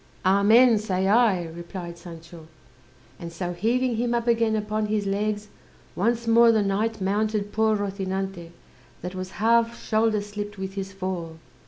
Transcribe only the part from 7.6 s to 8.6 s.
Rozinante,